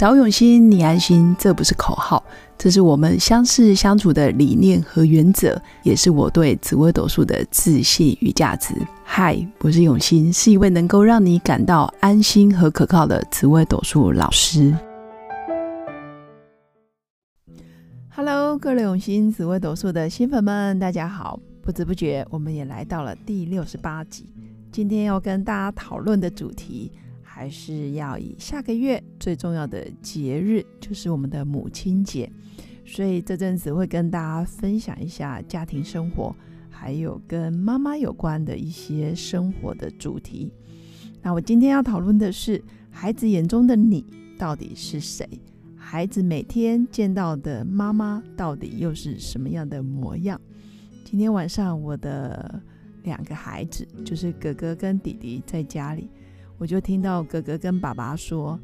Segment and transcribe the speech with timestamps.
[0.00, 2.24] 找永新，你安心，这不是口号，
[2.56, 8.74] 这是我们相识相处的理念和原则，也是我对紫微斗数的自信与价值。
[9.04, 14.74] 嗨，我是永新，是一位能够让你感到安心和可靠的紫微斗数老师。
[18.08, 21.38] Hello，各位永新紫微斗数的新粉们，大家好！
[21.60, 24.24] 不知不觉，我们也来到了第六十八集。
[24.72, 26.90] 今天要跟大家讨论的主题。
[27.40, 32.30] 还是要以下个月最重要的节日，就是我们的母亲节，
[32.84, 36.36] 所以这阵子会跟大家分享一下家庭生活，
[36.68, 40.52] 还有跟妈妈有关的一些生活的主题。
[41.22, 44.04] 那我今天要讨论的是，孩子眼中的你
[44.38, 45.26] 到底是谁？
[45.74, 50.38] 孩子每天见到的妈妈到底又是什么样的模样？
[51.06, 52.62] 今天晚上我的
[53.02, 56.10] 两个孩子，就是哥哥跟弟弟，在家里。
[56.60, 58.60] 我就听到哥哥跟爸爸说：“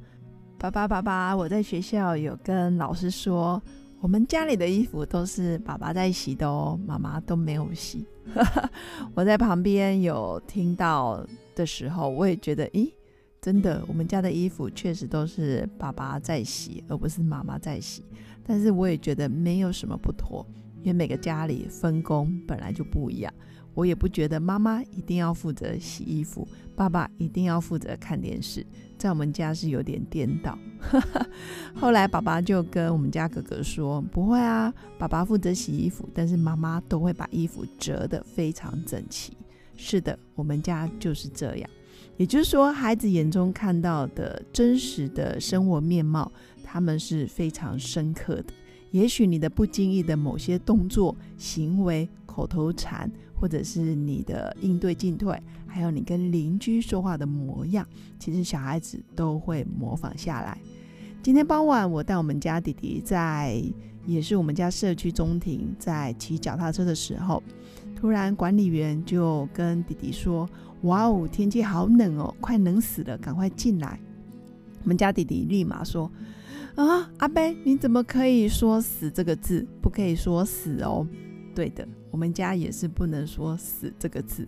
[0.61, 3.61] 爸爸，爸爸，我在学校有跟老师说，
[4.03, 8.07] 我们家里的衣服都是爸爸在洗的哦，妈妈都没有洗。
[9.17, 12.93] ”我在旁边有听到的时候，我也觉得，咦，
[13.41, 18.05] 真的，我们家的衣服确实都是爸爸在洗，而不是妈妈在洗。
[18.45, 20.47] 但是我也觉得没有什么不妥，
[20.83, 23.33] 因为每个家里分工本来就不一样。
[23.77, 30.59] 我也不觉得妈妈一定要负责洗衣服，爸爸一定要负责看电视，在我们家是有点颠倒。
[31.77, 39.37] 后来爸爸就跟我们家哥哥说：“不会啊，爸爸负责洗衣服，但是妈妈都会把衣服折得非常整齐。”
[39.77, 41.69] 是的，我们家就是这样。
[42.17, 46.33] 也就是说，孩子眼中看到的真实的生活面貌，
[46.65, 48.55] 他们是非常深刻的。
[48.91, 53.11] 也许你的不经意的某些动作、行为、口头禅。
[53.39, 57.87] 或者是你的应对进退，还有你跟邻居说话的模样，
[58.19, 60.59] 其实小孩子都会模仿下来。
[61.23, 63.63] 今天傍晚，我带我们家弟弟在，
[64.07, 67.43] 也是我们家社区中庭，在骑脚踏车的时候，
[67.95, 70.49] 突然管理员就跟弟弟说
[70.89, 74.01] ：“哇哦，天气好冷哦，快冷死了，赶快进来。”
[74.83, 76.11] 我们家弟弟立马说
[76.75, 79.67] ：“啊，阿贝，你怎么可以说死这个字？
[79.83, 81.07] 不可以说死哦。”
[81.57, 81.89] 对的。
[82.11, 84.47] 我们家也是不能说“死”这个字。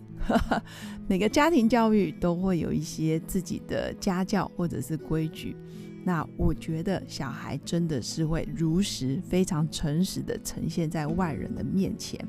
[1.08, 5.56] 每个家庭教育都会有一些自己的家教或者是规矩。
[6.04, 12.22] 那我觉得小孩真的是会如实、非常诚实的呈现在外人的面前。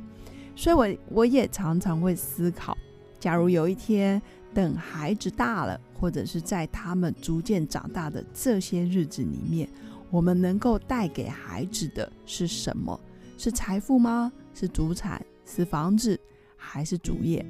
[0.55, 2.77] 所以，我我也常常会思考：
[3.19, 4.21] 假如有一天
[4.53, 9.69] 等孩子大了，或者是在他们逐渐长大的这些日子里面，
[10.09, 12.99] 我们能够带给孩子的是什么？
[13.37, 14.29] 是财富吗？
[14.53, 15.23] 是祖产？
[15.45, 16.19] 是房子
[16.55, 17.43] 还是主业，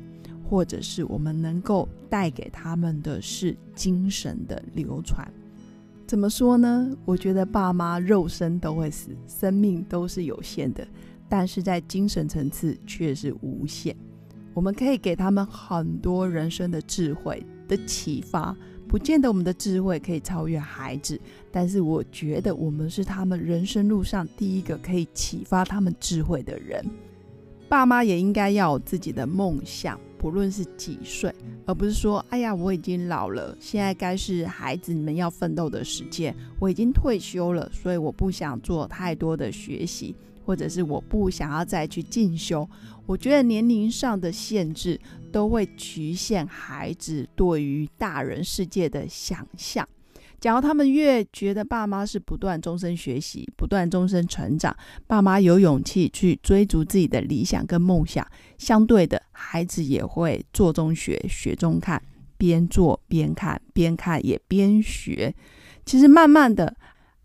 [0.49, 5.29] 或者是我们能够带给他们的是精神的流传？
[6.07, 6.95] 怎么说呢？
[7.05, 10.87] 我觉得爸妈肉身都会死，生命都是有限的，
[11.27, 13.95] 但是在精神层次却是无限。
[14.53, 18.55] 我们可以给他们很多人生的智慧的启发，
[18.89, 26.83] 不见得我们的智慧可以超越孩子，但是我觉得我们是他们人生路上第一个可以启发他们智慧的人。
[27.69, 31.31] 爸妈也应该要有自己的梦想，不论是几岁，
[31.67, 40.15] 而不是说，哎呀，我已经老了，现在该是孩子你们要奋斗的时间，我已经退休了，所以我不想做太多的学习，
[40.49, 42.67] 或者是我不想要再去进修。
[43.05, 44.99] 我觉得年龄上的限制
[45.31, 49.87] 都会局限孩子对于大人世界的想象。
[50.39, 58.27] 假如他们越觉得爸妈是不断终身学习、不断终身成长，爸妈有勇气去追逐自己的理想跟梦想，
[58.57, 62.01] 相对的孩子也会做中学、学中看，
[62.39, 65.35] 边做边看，边看也边学。
[65.85, 66.75] 其实慢慢的，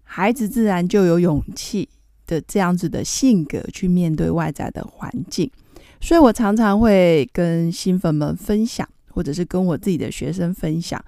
[0.03, 1.89] 孩子自然就有勇气
[2.27, 5.51] 的这样子的性格去面对外在的环境。
[6.01, 11.03] 所以我常常会跟新粉们分享，或者是跟我自己的学生分享。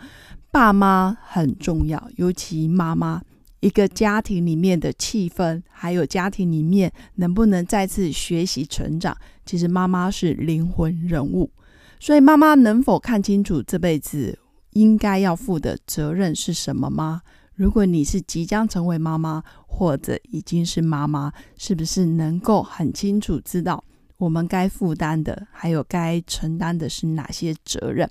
[0.51, 3.23] 爸妈很重要，尤其妈妈。
[3.61, 11.51] 一个家庭里面的气氛，还有家庭里面能不能再次学习成长，其实妈妈是灵魂人物。
[11.99, 14.39] 所以，妈妈能否看清楚这辈子
[14.75, 17.23] 应该要负的责任是什么吗？
[17.56, 23.82] 如果你是即将成为妈妈，或者已经是妈妈，是不是能够很清楚知道
[24.19, 28.08] 我们该负担的，还有该承担的是哪些责任？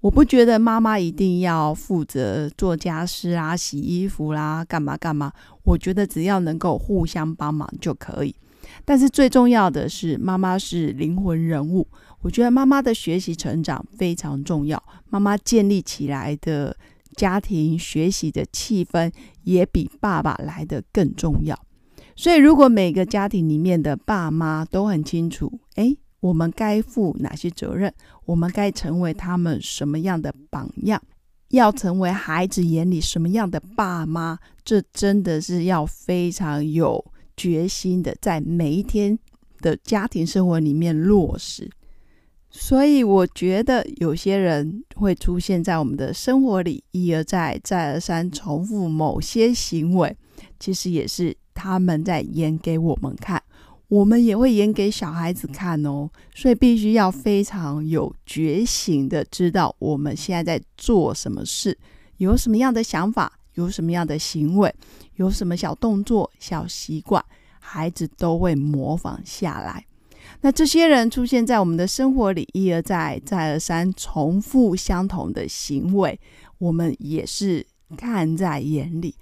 [0.00, 5.32] 我不觉得妈妈一定要负责做家事啊、洗衣服啦、干嘛干嘛。
[5.62, 8.34] 我觉得只要能够互相帮忙就可以。
[8.84, 11.86] 但是最重要的是，妈妈是灵魂人物。
[12.20, 14.82] 我觉得妈妈的学习成长非常重要。
[15.08, 16.76] 妈妈建立起来的
[17.16, 19.12] 家庭学习的气氛
[19.44, 21.58] 也比爸爸来的更重要。
[22.14, 27.92] 所以，如果每个家庭里面的爸妈都很清楚，诶，我们该负哪些责任，
[28.26, 31.02] 我们该成为他们什么样的榜样，
[31.48, 37.04] 要成为孩子眼里什么样的爸妈，这真的是要非常有
[37.36, 39.18] 决心的，在每一天
[39.60, 41.70] 的家庭生活里面落实。
[42.52, 50.16] 所以，我觉得有些人会出现在我们的生活里，一而再、再而三重复某些行为，
[50.60, 51.36] 其实也是。
[51.54, 53.40] 他们在演给我们看，
[53.88, 56.08] 我们也会演给小孩子看哦。
[56.34, 61.78] 所以必须要非常有觉醒的知道我们现在在做什么事，
[62.16, 64.74] 有什么样的想法，有什么样的行为，
[65.16, 67.22] 有什么小动作、小习惯，
[67.60, 69.84] 孩子都会模仿下来。
[70.40, 76.18] 那这些人出现在我们的生活里，一而再、再而三重复相同的行为，
[76.58, 77.66] 我们也是
[77.96, 79.14] 看在眼里。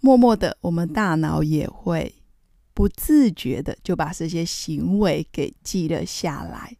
[0.00, 2.14] 默默的，我们大脑也会
[2.72, 6.76] 不自觉的就把这些行为给记了下来。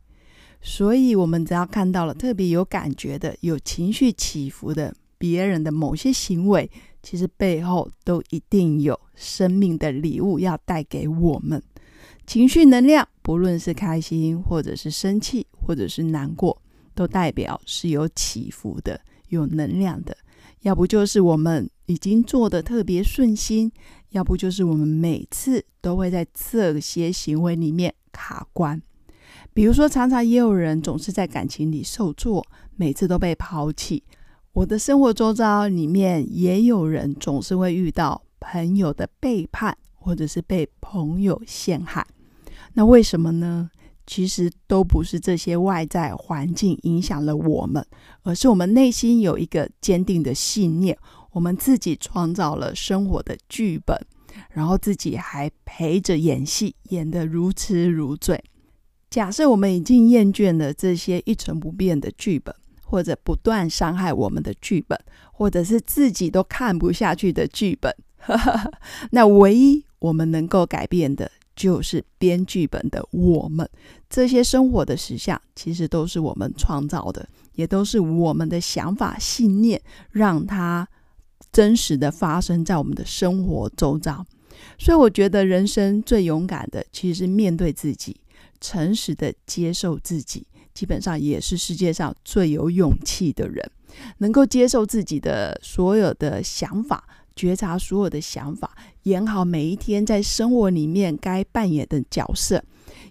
[0.62, 6.70] 所以，我们只要看到了特别有感觉的、有情绪起伏的别人的某些行为，
[7.02, 11.62] 其实背后都一定有生命的礼物要带给我们。
[12.26, 16.60] 情绪能量，不论是开心，或者是生气，或者是难过，
[16.94, 20.16] 都代表是有起伏的、有能量的。
[20.62, 23.72] 要不就是我们已经做的特别顺心，
[24.10, 28.80] 要不就是我们每次都会在这些行为里面卡关。
[29.52, 32.46] 比如说，常常也有人总是在感情里受挫，
[32.76, 34.02] 每次都被抛弃。
[34.52, 42.04] 我的生活周遭里面也有人总是会遇到朋友的背叛，或者是被朋友陷害。
[42.72, 43.70] 那为什么呢？
[44.06, 47.86] 其实都不是这些外在环境影响了我们，
[48.22, 50.98] 而是我们内心有一个坚定的信念，
[51.30, 53.96] 我们自己创造了生活的剧本，
[54.50, 58.42] 然后自己还陪着演戏，演得如痴如醉。
[59.10, 62.52] 假设我们已经厌倦了这些一成不变的剧本，
[62.82, 64.98] 或者不断伤害我们的剧本，
[65.32, 67.94] 或者是自己都看不下去的剧本，
[69.12, 71.30] 那唯一我们能够改变的。
[71.56, 73.68] 就是编剧本的我们，
[74.08, 79.78] 这些生活的实相其实都是我们创造的，也都是我们的想法、信念，
[80.10, 80.88] 让它
[81.52, 84.24] 真实的发生在我们的生活周遭。
[84.78, 88.16] 所以，我觉得人生最勇敢的，其实是面对自己，
[88.58, 93.70] 诚实的接受自己，基本上也是世界上最有勇气的人，
[94.18, 97.06] 能够接受自己的所有的想法。
[97.40, 102.62] 觉察所有的想法，演好每一天在生活里面该扮演的角色，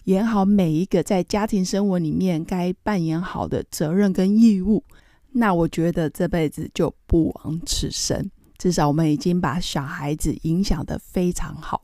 [0.04, 4.84] 演好每一个在家庭生活里面该扮演好的责任跟义务。
[5.32, 8.30] 那我觉得这辈子就不枉此生。
[8.60, 11.82] 至少我们已经把小孩子影响的非常好，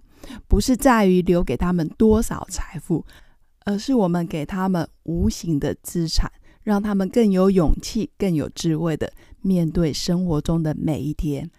[0.48, 3.04] 不是在于留给他们多少财富，
[3.66, 6.32] 而是我们给他们无形的资产，
[6.62, 11.50] 让他们更有勇气、更有智慧的面对生活中的每一天。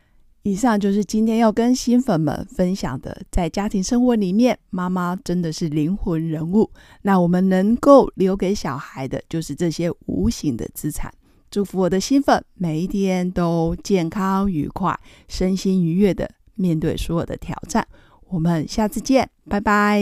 [0.46, 6.70] 以上就是今天要跟新粉们分享的，在家庭生活里面，妈妈真的是灵魂人物。
[7.02, 11.12] 那我们能够留给小孩的，就是这些无形的资产。
[11.50, 17.84] 祝福我的新粉每一天都健康愉快，身心愉悦的面对所有的挑战。
[18.28, 20.00] 我们下次见，拜拜。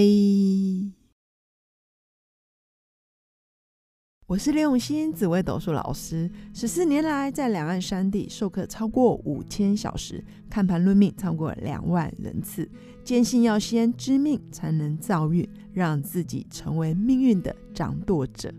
[4.27, 6.31] 我是刘永新，紫微斗数老师。
[6.55, 12.67] 十四年来，在两岸三地授课超过五千小时，看盘论命超过两万人次。
[13.05, 18.51] 坚信要先知命，才能造运，让自己成为命运的掌舵者。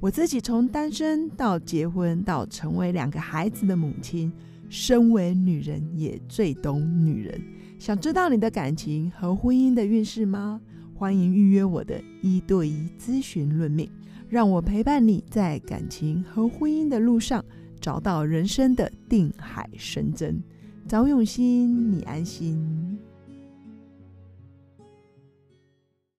[0.00, 4.32] 我自己从单身到结婚，到成为两个孩子的母亲，
[4.68, 7.40] 身为女人也最懂女人。
[7.78, 10.60] 想知道你的感情和婚姻的运势吗？
[10.92, 13.88] 欢迎预约我的一对一咨询论命。
[14.34, 17.44] 让我陪伴你在感情和婚姻的路上，
[17.80, 20.42] 找到人生的定海神针。
[20.88, 22.98] 早永心，你安心。